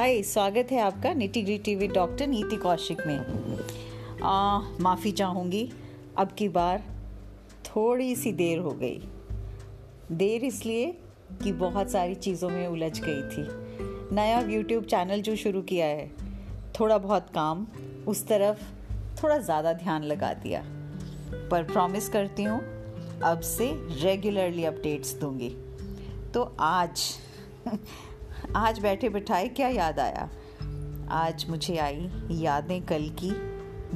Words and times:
हाय, 0.00 0.22
स्वागत 0.22 0.68
है 0.70 0.80
आपका 0.80 1.12
निटी 1.12 1.42
ग्रिटी 1.42 1.74
विद 1.74 1.90
डॉक्टर 1.90 2.26
नीति 2.26 2.56
कौशिक 2.56 3.00
में। 3.06 3.20
माफ़ी 4.80 5.12
चाहूँगी, 5.12 5.72
अब 6.18 6.28
की 6.32 6.48
बार 6.48 6.84
थोड़ी 7.66 8.16
सी 8.16 8.32
देर 8.32 8.58
हो 8.58 8.70
गई। 8.70 9.02
देर 10.12 10.44
इसलिए 10.44 10.86
कि 11.42 11.52
बहुत 11.52 11.90
सारी 11.90 12.14
चीज़ों 12.14 12.48
में 12.48 12.66
उलझ 12.66 13.00
गई 13.00 13.22
थी। 13.22 13.46
नया 14.14 14.40
यूट्यूब 14.40 14.84
चैनल 14.84 15.22
जो 15.22 15.36
शुरू 15.36 15.62
किया 15.62 15.86
है, 15.86 16.10
थोड़ा 16.80 16.98
बहुत 16.98 17.30
काम, 17.34 17.66
उस 18.08 18.26
तरफ़ 18.26 18.62
थोड़ा 19.22 19.38
ज़्यादा 19.38 19.72
ध्यान 19.72 20.04
लगा 20.04 20.32
दिया। 20.34 20.62
पर 21.50 21.62
प्रॉमिस 21.62 22.08
करती 22.08 22.42
हूँ, 22.42 22.60
अब 23.20 23.40
से 23.40 23.72
रेगुलरली 24.02 24.64
अपडेट्स 24.64 25.14
दूँगी। 25.14 25.56
तो 26.34 26.56
आज 26.60 27.02
आज 28.56 28.78
बैठे 28.78 29.08
बिठाए, 29.08 29.48
क्या 29.48 29.68
याद 29.68 30.00
आया? 30.00 30.28
आज 31.10 31.46
मुझे 31.50 31.76
आई 31.76 32.10
यादें 32.30 32.82
कल 32.82 33.08
की, 33.08 33.30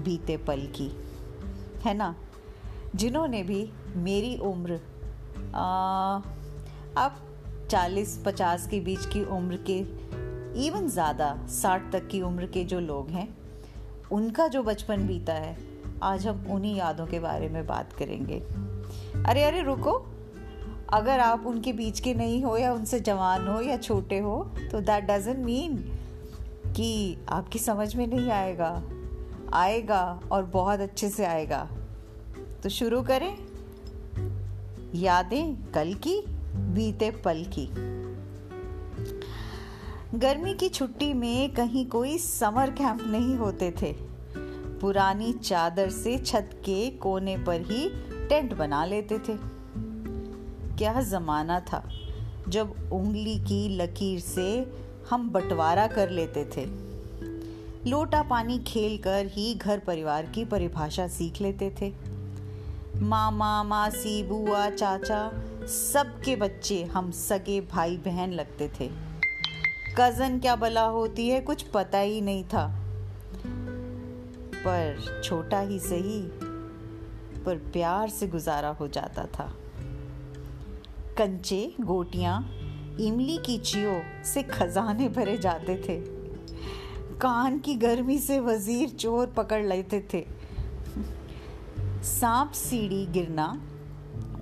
बीते 0.01 0.37
पल 0.37 0.61
की। 0.61 0.91
है 1.85 1.95
ना? 1.95 2.15
जिन्होंने 2.95 3.43
भी 3.43 3.73
मेरी 3.97 4.37
उम्र 4.37 4.75
अब 6.97 7.17
चालीस, 7.71 8.23
पचास 8.27 8.67
के 8.67 8.81
बीच 8.81 9.07
की 9.07 9.25
उम्र 9.25 9.57
के 9.71 9.79
इवन 10.67 10.89
ज़्यादा, 10.89 11.47
साठ 11.47 11.93
तक 11.93 12.09
की 12.09 12.23
उम्र 12.23 12.47
के 12.47 12.65
जो 12.65 12.81
लोग 12.81 13.11
हैं, 13.11 13.37
उनका 14.13 14.49
जो 14.49 14.63
बचपन 14.63 15.07
बीता 15.07 15.33
है, 15.33 15.57
आज 16.03 16.27
हम 16.27 16.47
उन्हीं 16.51 16.77
यादों 16.77 17.07
के 17.07 17.21
बारे 17.21 17.49
में 17.49 17.67
बात 17.67 17.93
करेंगे। 17.93 18.41
अरे 19.25 19.45
अरे, 19.45 19.63
रुको। 19.63 20.14
अगर 20.95 21.21
आप 21.21 21.47
उनके 21.47 21.73
बीच 21.73 22.01
के 22.01 22.15
नहीं 22.15 22.43
हो 22.45 22.57
या 22.57 22.73
उनसे 22.73 23.01
जवान 23.01 23.49
हो 23.49 23.61
या 23.61 23.77
छोटे 23.77 24.19
हो 24.19 24.51
तो 24.73 24.81
दैट 24.81 25.05
डजेंट 25.05 25.39
मीन 25.39 25.77
कि 26.77 27.19
आपकी 27.29 27.59
समझ 27.59 27.97
में 27.97 28.07
नहीं 28.07 28.31
आएगा। 28.31 28.83
आएगा 29.53 30.21
और 30.33 30.45
बहुत 30.45 30.81
अच्छे 30.81 31.09
से 31.09 31.25
आएगा। 31.25 31.69
तो 32.63 32.69
शुरू 32.69 33.03
करें। 33.03 33.37
यादें 34.95 35.73
कल 35.73 35.95
की, 35.95 36.21
बीते 36.57 37.11
पल 37.11 37.45
की। 37.59 37.67
गर्मी 40.19 40.55
की 40.55 40.69
छुट्टी 40.69 41.15
में 41.15 41.55
कहीं 41.55 41.87
कोई 41.87 42.19
समर 42.19 42.71
कैंप 42.71 43.03
नहीं 43.07 43.37
होते 43.37 43.71
थे। 43.83 43.93
पुरानी 44.81 45.33
चादर 45.33 45.91
से 45.91 46.19
छत 46.19 46.51
के 46.55 46.91
कोने 46.91 47.39
पर 47.39 47.61
ही 47.61 47.89
टेंट 48.29 48.55
बना 48.55 48.85
लेते 48.85 49.19
थे। 49.19 49.54
क्या 50.79 51.01
ज़माना 51.01 51.61
था 51.61 51.91
जब 52.49 52.91
उंगली 52.93 53.39
की 53.39 53.77
लकीर 53.77 54.21
से 54.21 54.73
हम 55.11 55.31
बंटवारा 55.31 55.87
कर 55.87 56.11
लेते 56.11 56.45
थे। 56.57 56.67
लोटा 57.91 58.23
पानी 58.23 58.59
खेल 58.59 58.99
कर 58.99 59.27
ही 59.27 59.55
घर 59.55 59.79
परिवार 59.79 60.27
की 60.27 60.45
परिभाषा 60.45 61.09
सीख 61.09 61.41
लेते 61.41 61.75
थे। 61.81 61.93
मामा, 62.97 63.63
मासी, 63.63 64.23
बुआ, 64.23 64.71
चाचा 64.71 65.31
सबके 65.67 66.37
बच्चे 66.37 66.85
हम 66.85 67.11
सगे 67.11 67.61
भाई 67.61 67.97
बहन 67.97 68.33
लगते 68.33 68.71
थे। 68.81 68.91
कज़न 69.99 70.41
क्या 70.41 70.57
बला 70.57 70.85
होती 70.85 71.29
है 71.29 71.41
कुछ 71.41 71.63
पता 71.63 71.99
ही 71.99 72.21
नहीं 72.21 72.45
था। 72.45 72.81
पर 74.57 75.21
छोटा 75.25 75.61
ही 75.61 75.79
सही, 75.79 76.21
पर 77.45 77.57
प्यार 77.73 78.09
से 78.09 78.27
गुजारा 78.27 78.69
हो 78.69 78.89
जाता 78.89 79.25
था। 79.25 79.53
कंचे, 81.19 81.75
गोटियाँ, 81.81 82.41
इमली 83.01 83.37
की 83.39 83.59
चियो 83.59 84.25
से 84.25 84.43
खजाने 84.43 85.09
भरे 85.09 85.37
जाते 85.39 85.77
थे। 85.77 85.99
कान 87.19 87.59
की 87.59 87.75
गर्मी 87.75 88.19
से 88.19 88.41
वज़ीर 88.41 88.89
चोर 88.89 89.27
पकड़ 89.27 89.65
लेते 89.65 90.01
थे। 90.15 90.25
सांप 92.03 92.53
सीढ़ी 92.53 93.07
गिरना 93.07 93.47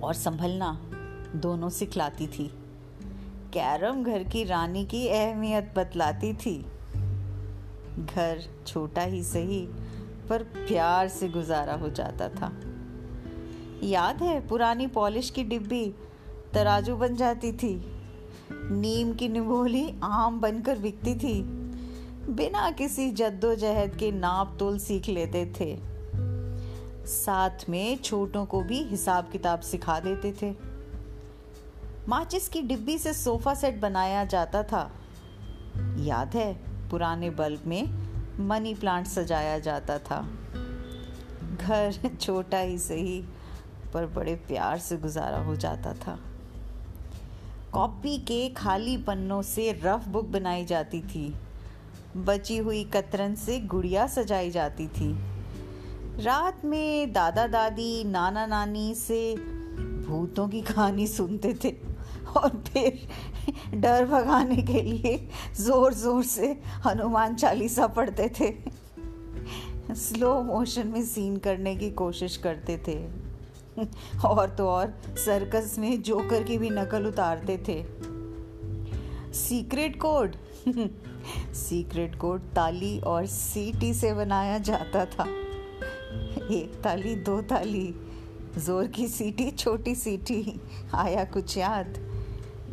और 0.03 0.13
संभलना 0.13 0.71
दोनों 1.35 1.69
सिखलाती 1.69 2.27
थी। 2.27 2.47
कैरम 3.53 4.03
घर 4.03 4.23
की 4.23 4.43
रानी 4.43 4.85
की 4.85 5.07
अहमियत 5.07 5.73
बतलाती 5.75 6.33
थी। 6.33 6.65
घर 8.15 8.43
छोटा 8.67 9.01
ही 9.01 9.23
सही, 9.23 9.67
पर 10.29 10.43
प्यार 10.43 11.07
से 11.07 11.29
गुजारा 11.29 11.73
हो 11.73 11.89
जाता 11.89 12.29
था। 12.29 12.51
याद 13.83 14.21
है 14.23 14.47
पुरानी 14.47 14.87
पॉलिश 14.87 15.29
की 15.29 15.43
डिब्बी 15.43 15.93
तराजू 16.53 16.95
बन 16.95 17.15
जाती 17.15 17.51
थी। 17.51 17.93
नीम 18.51 19.13
की 19.13 19.29
निभोली 19.29 19.93
आम 20.03 20.41
बनकर 20.41 20.77
बिकती 20.77 21.15
थी। 21.15 21.43
बिना 22.29 22.71
किसी 22.71 23.11
जद्दोजहद 23.11 23.95
के 23.95 24.11
नाप 24.11 24.55
तोल 24.59 24.79
सीख 24.79 25.09
लेते 25.09 25.53
थे। 25.59 25.79
साथ 27.07 27.69
में 27.69 27.97
छोटों 27.97 28.45
को 28.45 28.61
भी 28.61 28.83
हिसाब 28.83 29.29
किताब 29.29 29.59
सिखा 29.59 29.99
देते 29.99 30.33
थे। 30.41 30.55
माचिस 32.09 32.47
की 32.47 32.61
डिब्बी 32.61 32.97
से 32.97 33.13
सोफा 33.13 33.53
सेट 33.53 33.79
बनाया 33.79 34.25
जाता 34.25 34.63
था। 34.63 34.91
याद 35.97 36.35
है, 36.35 36.53
पुराने 36.89 37.29
बल्ब 37.29 37.61
में 37.67 38.13
मनी 38.39 38.75
प्लांट 38.75 39.07
सजाया 39.07 39.59
जाता 39.59 39.99
था। 39.99 40.29
घर 41.61 42.09
छोटा 42.21 42.57
ही 42.57 42.77
सही, 42.77 43.23
पर 43.93 44.05
बड़े 44.05 44.35
प्यार 44.35 44.77
से 44.77 44.97
गुजारा 44.97 45.37
हो 45.37 45.55
जाता 45.55 45.93
था। 45.93 46.19
कॉपी 47.73 48.17
के 48.17 48.49
खाली 48.49 48.95
पन्नों 48.97 49.41
से 49.41 49.71
रफ 49.83 50.07
बुक 50.07 50.25
बनाई 50.25 50.65
जाती 50.65 50.99
थी। 51.01 51.33
बची 52.17 52.57
हुई 52.57 52.83
कतरन 52.83 53.35
से 53.35 53.59
गुड़िया 53.59 54.05
सजाई 54.07 54.51
जाती 54.51 54.87
थी। 54.87 55.11
रात 56.19 56.65
में 56.65 57.13
दादा 57.13 57.47
दादी, 57.47 58.03
नाना 58.03 58.45
नानी 58.45 58.93
से 58.95 59.35
भूतों 60.07 60.47
की 60.47 60.61
कहानी 60.61 61.07
सुनते 61.07 61.53
थे 61.63 61.71
और 62.37 62.49
फिर 62.67 63.07
डर 63.75 64.05
भगाने 64.05 64.61
के 64.61 64.81
लिए 64.81 65.17
ज़ोर 65.59 65.93
ज़ोर 65.93 66.23
से 66.23 66.51
हनुमान 66.85 67.35
चालीसा 67.35 67.87
पढ़ते 67.87 68.29
थे। 68.39 68.53
स्लो 69.95 70.41
मोशन 70.43 70.87
में 70.87 71.03
सीन 71.05 71.37
करने 71.37 71.75
की 71.75 71.91
कोशिश 71.91 72.37
करते 72.37 72.77
थे। 72.87 72.99
और 74.25 74.49
तो 74.49 74.67
और 74.69 74.93
सर्कस 75.17 75.75
में 75.79 76.01
जोकर 76.01 76.43
की 76.43 76.57
भी 76.57 76.69
नकल 76.69 77.05
उतारते 77.05 77.57
थे। 77.57 77.83
सीक्रेट 79.33 79.99
कोड 80.01 80.35
सीक्रेट 81.53 82.15
कोड 82.15 82.41
ताली 82.41 82.99
और 82.99 83.25
सीटी 83.25 83.93
से 83.93 84.13
बनाया 84.13 84.57
जाता 84.57 85.05
था। 85.05 85.23
एक 86.51 86.79
ताली 86.83 87.15
दो 87.15 87.41
ताली 87.41 87.95
ज़ोर 88.57 88.87
की 88.87 89.07
सीटी 89.07 89.51
छोटी 89.51 89.95
सीटी 89.95 90.61
आया 90.95 91.23
कुछ 91.23 91.57
याद। 91.57 91.97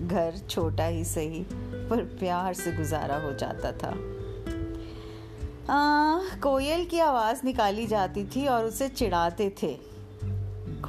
घर 0.00 0.38
छोटा 0.50 0.84
ही 0.84 1.04
सही 1.04 1.44
पर 1.90 2.04
प्यार 2.18 2.54
से 2.54 2.72
गुजारा 2.72 3.16
हो 3.16 3.32
जाता 3.32 3.72
था। 3.72 3.90
आ, 5.70 6.18
कोयल 6.42 6.84
की 6.84 6.98
आवाज़ 6.98 7.40
निकाली 7.44 7.86
जाती 7.86 8.24
थी 8.24 8.46
और 8.46 8.64
उसे 8.64 8.88
चिढ़ाते 8.88 9.54
थे। 9.62 9.78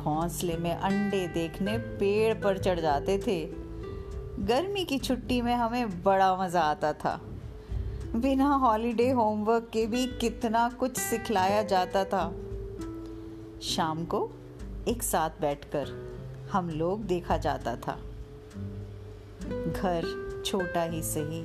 घोंसले 0.04 0.58
में 0.58 0.76
अंडे 0.76 1.28
देखने 1.28 1.78
पेड़ 1.78 2.34
पर 2.34 2.58
चढ़ 2.58 2.80
जाते 2.80 3.18
थे। 3.18 3.46
गर्मी 4.46 4.86
की 4.86 4.98
छुट्टी 4.98 5.42
में 5.42 5.56
हमें 5.56 6.04
बड़ा 6.04 6.36
मज़ा 6.36 6.62
आता 6.62 6.94
था। 6.94 7.20
बिना 8.16 8.48
हॉलीडे 8.56 9.10
होमवर्क 9.12 9.70
के 9.74 9.86
भी 9.88 10.06
कितना 10.08 10.70
कुछ 10.70 10.98
सिखलाया 10.98 11.64
जाता 11.64 12.04
था। 12.04 12.24
शाम 13.62 14.06
को 14.06 14.30
एक 14.88 15.04
साथ 15.04 15.30
बैठकर 15.42 15.88
हम 16.52 16.70
लोग 16.70 17.04
देखा 17.04 17.38
जाता 17.38 17.76
था। 17.76 18.00
घर 19.72 20.44
छोटा 20.46 20.84
ही 20.84 21.02
सही, 21.04 21.44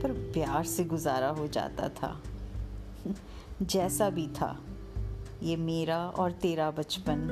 पर 0.00 0.12
प्यार 0.32 0.64
से 0.64 0.84
गुजारा 0.84 1.28
हो 1.28 1.46
जाता 1.46 1.88
था। 1.88 2.20
जैसा 3.62 4.10
भी 4.10 4.26
था, 4.26 4.58
ये 5.42 5.56
मेरा 5.56 5.98
और 6.08 6.32
तेरा 6.32 6.70
बचपन 6.70 7.28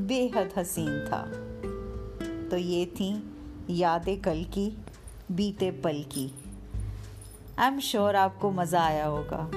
बेहद 0.00 0.50
हसीन 0.56 1.04
था। 1.04 1.22
तो 2.48 2.56
ये 2.56 2.86
थी 2.86 3.36
यादें 3.70 4.20
कल 4.20 4.44
की, 4.44 4.78
बीते 5.32 5.70
पल 5.70 6.02
की। 6.02 6.34
आई 7.58 7.68
एम 7.68 7.80
श्योर 7.80 8.16
आपको 8.16 8.50
मज़ा 8.50 8.84
आया 8.84 9.06
होगा। 9.06 9.50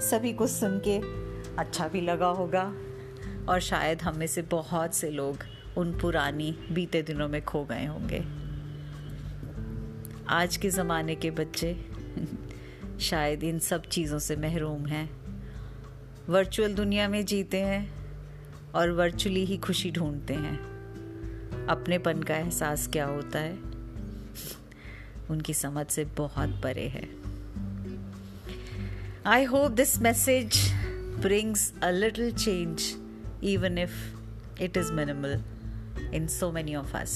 सभी 0.00 0.32
कुछ 0.32 0.50
सुन 0.50 0.78
के 0.78 0.98
अच्छा 1.56 1.88
भी 1.88 2.00
लगा 2.00 2.26
होगा। 2.26 2.74
और 3.48 3.60
शायद 3.60 4.02
हम 4.02 4.16
में 4.16 4.26
से 4.26 4.42
बहुत 4.42 4.94
से 4.94 5.10
लोग 5.10 5.38
उन 5.78 5.98
पुरानी, 5.98 6.58
बीते 6.72 7.02
दिनों 7.02 7.28
में 7.28 7.44
खो 7.44 7.64
गए 7.64 7.86
होंगे। 7.86 8.44
आज 10.28 10.56
के 10.56 10.70
ज़माने 10.70 11.14
के 11.14 11.30
बच्चे 11.30 11.84
शायद 13.00 13.44
इन 13.44 13.58
सब 13.58 13.82
चीज़ों 13.82 14.18
से 14.18 14.36
महरूम 14.36 14.86
हैं। 14.86 15.10
वर्चुअल 16.28 16.74
दुनिया 16.74 17.08
में 17.08 17.24
जीते 17.24 17.60
हैं। 17.60 18.03
और 18.74 18.90
वर्चुअली 18.90 19.44
ही 19.44 19.56
खुशी 19.56 19.90
ढूंढते 19.90 20.34
हैं। 20.34 20.56
अपनेपन 21.66 22.22
का 22.22 22.36
एहसास 22.36 22.86
क्या 22.86 23.06
होता 23.06 23.38
है? 23.38 23.58
उनकी 25.30 25.54
समझ 25.54 25.86
से 25.86 26.04
बहुत 26.04 26.60
परे 26.62 26.88
है। 26.88 27.08
I 29.26 29.44
hope 29.44 29.70
this 29.70 29.98
message 29.98 30.74
brings 31.14 31.58
a 31.58 31.90
little 32.02 32.32
change, 32.38 32.82
even 33.44 33.86
if 33.86 33.92
it 34.62 34.76
is 34.76 34.90
minimal 34.90 35.38
in 36.14 36.28
so 36.40 36.52
many 36.54 36.84
of 36.84 37.02
us. 37.02 37.08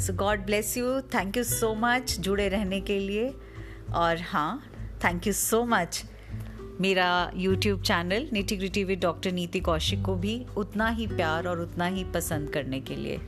So 0.00 0.12
God 0.12 0.46
bless 0.46 0.76
you 0.76 1.00
thank 1.00 1.36
you 1.36 1.44
so 1.44 1.74
much 1.74 2.16
जुड़े 2.20 2.48
रहने 2.48 2.80
के 2.80 2.98
लिए। 2.98 3.34
और 3.94 4.20
हाँ 4.20 4.72
थैंक 5.04 5.26
यू 5.26 5.32
सो 5.32 5.64
मच 5.64 6.04
मेरा 6.80 7.30
YouTube 7.34 7.82
channel 7.82 8.28
Niti 8.32 8.56
gritty 8.56 8.84
with 8.84 9.00
doctor 9.00 9.32
Niti 9.32 9.60
Kaushik 9.60 10.02
को 10.02 10.14
भी 10.14 10.46
उतना 10.56 10.88
ही 10.88 11.06
प्यार 11.06 11.46
और 11.46 11.60
उतना 11.60 11.86
ही 11.86 12.04
पसंद 12.04 12.50
करने 12.50 12.80
के 12.80 12.96
लिए। 12.96 13.20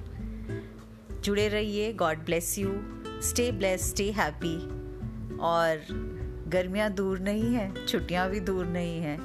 जुड़े 1.24 1.48
रहिए 1.48 1.92
God 1.92 2.18
bless 2.18 2.58
you 2.58 2.70
stay 3.22 3.52
bless 3.52 3.90
stay 3.90 4.10
happy 4.10 4.54
और 5.38 5.84
गर्मियाँ 6.48 6.90
दूर 6.90 7.18
नहीं 7.18 7.54
हैं, 7.54 7.86
छुट्टियाँ 7.86 8.30
भी 8.30 8.40
दूर 8.40 8.66
नहीं 8.66 9.00
हैं। 9.00 9.18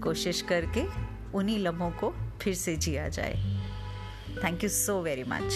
कोशिश 0.00 0.42
करके 0.42 0.84
उन्हीं 1.34 1.58
लम्हों 1.58 1.90
को 1.90 2.14
फिर 2.42 2.54
से 2.54 2.76
जिया 2.76 3.08
जाए। 3.08 3.34
Thank 4.44 4.62
you 4.64 4.68
so 4.68 5.00
very 5.02 5.24
much 5.28 5.54